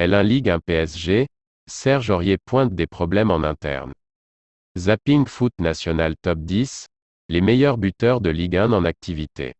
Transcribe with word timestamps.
L1 0.00 0.22
Ligue 0.22 0.48
1 0.48 0.60
PSG, 0.60 1.26
Serge 1.66 2.08
Aurier 2.08 2.38
pointe 2.38 2.74
des 2.74 2.86
problèmes 2.86 3.30
en 3.30 3.44
interne. 3.44 3.92
Zapping 4.78 5.26
Foot 5.26 5.52
National 5.58 6.14
Top 6.22 6.38
10, 6.38 6.86
les 7.28 7.42
meilleurs 7.42 7.76
buteurs 7.76 8.22
de 8.22 8.30
Ligue 8.30 8.56
1 8.56 8.72
en 8.72 8.86
activité. 8.86 9.52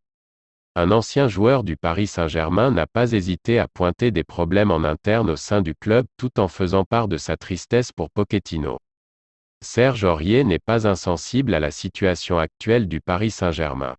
Un 0.73 0.89
ancien 0.89 1.27
joueur 1.27 1.63
du 1.63 1.77
Paris 1.77 2.07
Saint-Germain 2.07 2.71
n'a 2.71 2.87
pas 2.87 3.11
hésité 3.11 3.59
à 3.59 3.67
pointer 3.67 4.09
des 4.09 4.23
problèmes 4.23 4.71
en 4.71 4.83
interne 4.83 5.29
au 5.29 5.35
sein 5.35 5.61
du 5.61 5.75
club 5.75 6.07
tout 6.17 6.39
en 6.39 6.47
faisant 6.47 6.85
part 6.85 7.07
de 7.07 7.17
sa 7.17 7.37
tristesse 7.37 7.91
pour 7.91 8.09
Pochettino. 8.09 8.79
Serge 9.63 10.05
Aurier 10.05 10.43
n'est 10.43 10.57
pas 10.57 10.87
insensible 10.87 11.53
à 11.53 11.59
la 11.59 11.69
situation 11.69 12.39
actuelle 12.39 12.87
du 12.87 12.99
Paris 12.99 13.29
Saint-Germain. 13.29 13.95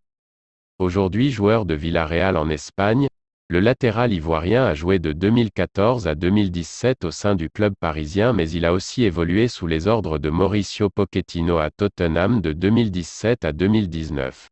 Aujourd'hui 0.80 1.30
joueur 1.30 1.66
de 1.66 1.74
Villarreal 1.74 2.36
en 2.36 2.48
Espagne, 2.48 3.06
le 3.52 3.60
latéral 3.60 4.14
ivoirien 4.14 4.64
a 4.64 4.72
joué 4.72 4.98
de 4.98 5.12
2014 5.12 6.08
à 6.08 6.14
2017 6.14 7.04
au 7.04 7.10
sein 7.10 7.34
du 7.34 7.50
club 7.50 7.74
parisien 7.78 8.32
mais 8.32 8.48
il 8.48 8.64
a 8.64 8.72
aussi 8.72 9.04
évolué 9.04 9.46
sous 9.46 9.66
les 9.66 9.88
ordres 9.88 10.16
de 10.16 10.30
Mauricio 10.30 10.88
Pochettino 10.88 11.58
à 11.58 11.68
Tottenham 11.68 12.40
de 12.40 12.54
2017 12.54 13.44
à 13.44 13.52
2019. 13.52 14.48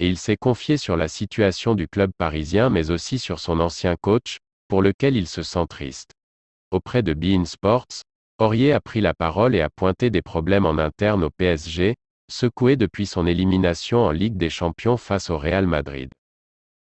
Et 0.00 0.08
il 0.08 0.18
s'est 0.18 0.36
confié 0.36 0.78
sur 0.78 0.96
la 0.96 1.06
situation 1.06 1.76
du 1.76 1.86
club 1.86 2.10
parisien 2.18 2.70
mais 2.70 2.90
aussi 2.90 3.20
sur 3.20 3.38
son 3.38 3.60
ancien 3.60 3.94
coach, 3.94 4.38
pour 4.66 4.82
lequel 4.82 5.14
il 5.14 5.28
se 5.28 5.44
sent 5.44 5.66
triste. 5.68 6.10
Auprès 6.72 7.04
de 7.04 7.14
Bein 7.14 7.44
Sports, 7.44 8.02
Aurier 8.40 8.72
a 8.72 8.80
pris 8.80 9.00
la 9.00 9.14
parole 9.14 9.54
et 9.54 9.60
a 9.60 9.70
pointé 9.70 10.10
des 10.10 10.22
problèmes 10.22 10.66
en 10.66 10.78
interne 10.78 11.22
au 11.22 11.30
PSG, 11.30 11.94
secoué 12.28 12.74
depuis 12.74 13.06
son 13.06 13.28
élimination 13.28 14.00
en 14.00 14.10
Ligue 14.10 14.36
des 14.36 14.50
Champions 14.50 14.96
face 14.96 15.30
au 15.30 15.38
Real 15.38 15.68
Madrid. 15.68 16.10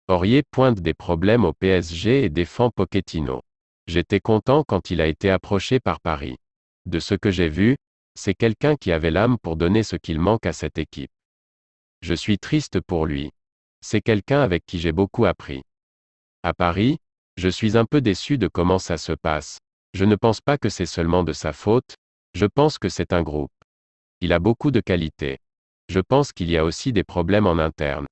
Aurier 0.09 0.42
pointe 0.42 0.80
des 0.80 0.95
problèmes 0.95 1.45
au 1.45 1.52
PSG 1.52 2.24
et 2.24 2.29
défend 2.29 2.70
Pochettino. 2.70 3.43
J'étais 3.87 4.19
content 4.19 4.65
quand 4.66 4.91
il 4.91 5.01
a 5.01 5.06
été 5.06 5.30
approché 5.30 5.79
par 5.79 6.01
Paris. 6.01 6.38
De 6.87 6.98
ce 6.98 7.15
que 7.15 7.30
j'ai 7.30 7.48
vu, 7.48 7.77
c'est 8.16 8.34
quelqu'un 8.34 8.74
qui 8.76 8.91
avait 8.91 9.13
l'âme 9.13 9.38
pour 9.38 9.57
donner 9.57 9.85
ce 9.85 9.95
qu'il 9.96 10.18
manque 10.18 10.45
à 10.45 10.52
cette 10.52 10.79
équipe. 10.79 11.10
Je 12.01 12.15
suis 12.15 12.38
triste 12.38 12.80
pour 12.80 13.07
lui. 13.07 13.30
C'est 13.80 14.01
quelqu'un 14.01 14.41
avec 14.43 14.66
qui 14.66 14.80
j'ai 14.80 14.93
beaucoup 14.93 15.24
appris. 15.24 15.63
À 16.43 16.52
Paris, 16.52 16.98
je 17.37 17.48
suis 17.48 17.76
un 17.76 17.85
peu 17.85 18.01
déçu 18.01 18.38
de 18.38 18.48
comment 18.48 18.80
ça 18.80 18.98
se 18.98 19.13
passe. 19.13 19.59
Je 19.95 20.04
ne 20.04 20.16
pense 20.16 20.41
pas 20.41 20.59
que 20.59 20.69
c'est 20.69 20.87
seulement 20.87 21.23
de 21.23 21.32
sa 21.32 21.52
faute, 21.52 21.95
je 22.35 22.46
pense 22.46 22.79
que 22.79 22.88
c'est 22.88 23.13
un 23.13 23.23
groupe. 23.23 23.52
Il 24.21 24.32
a 24.32 24.41
beaucoup 24.41 24.73
de 24.73 24.80
qualités. 24.80 25.38
Je 25.88 26.01
pense 26.01 26.32
qu'il 26.32 26.51
y 26.51 26.57
a 26.57 26.65
aussi 26.65 26.93
des 26.93 27.04
problèmes 27.04 27.46
en 27.46 27.59
interne. 27.59 28.07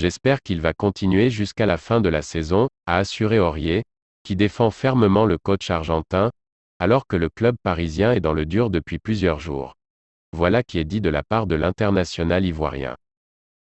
J'espère 0.00 0.40
qu'il 0.40 0.62
va 0.62 0.72
continuer 0.72 1.28
jusqu'à 1.28 1.66
la 1.66 1.76
fin 1.76 2.00
de 2.00 2.08
la 2.08 2.22
saison, 2.22 2.70
a 2.86 2.96
assuré 2.96 3.38
Aurier, 3.38 3.84
qui 4.22 4.34
défend 4.34 4.70
fermement 4.70 5.26
le 5.26 5.36
coach 5.36 5.68
argentin, 5.68 6.30
alors 6.78 7.06
que 7.06 7.16
le 7.16 7.28
club 7.28 7.56
parisien 7.62 8.14
est 8.14 8.20
dans 8.20 8.32
le 8.32 8.46
dur 8.46 8.70
depuis 8.70 8.98
plusieurs 8.98 9.40
jours. 9.40 9.74
Voilà 10.32 10.62
qui 10.62 10.78
est 10.78 10.86
dit 10.86 11.02
de 11.02 11.10
la 11.10 11.22
part 11.22 11.46
de 11.46 11.54
l'international 11.54 12.46
ivoirien. 12.46 12.96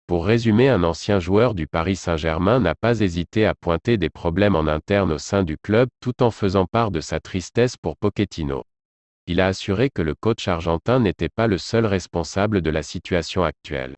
Pour 0.08 0.26
résumer, 0.26 0.68
un 0.68 0.84
ancien 0.84 1.20
joueur 1.20 1.53
du 1.53 1.68
Paris 1.68 1.96
Saint-Germain 1.96 2.59
n'a 2.59 2.73
pas 2.73 3.02
hésité 3.02 3.46
à 3.46 3.53
pointer 3.53 3.98
des 3.98 4.09
problèmes 4.09 4.56
en 4.56 4.66
interne 4.66 5.12
au 5.12 5.20
sein 5.20 5.44
du 5.44 5.59
club 5.59 5.90
tout 6.00 6.23
en 6.23 6.31
faisant 6.31 6.66
part 6.66 6.90
de 6.90 7.02
sa 7.02 7.20
tristesse 7.20 7.78
pour 7.78 7.98
Pochettino. 7.98 8.64
Il 9.28 9.40
a 9.40 9.46
assuré 9.46 9.92
que 9.92 10.02
le 10.02 10.16
coach 10.16 10.48
argentin 10.48 11.00
n'était 11.00 11.30
pas 11.30 11.46
le 11.46 11.59
seul 11.59 11.86
responsable 11.86 12.64
de 12.64 12.72
la 12.72 12.81
situation 12.81 13.44
actuelle. 13.44 13.96